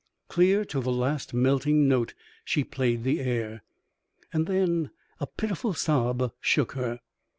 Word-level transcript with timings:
Clear 0.29 0.65
to 0.65 0.81
the 0.81 0.91
last 0.91 1.31
melting 1.31 1.87
note 1.87 2.15
she 2.43 2.63
played 2.63 3.03
the 3.03 3.19
air, 3.19 3.61
and 4.33 4.47
then 4.47 4.89
a 5.19 5.27
pitiful 5.27 5.75
sob 5.75 6.31
shook 6.41 6.71
her. 6.71 7.01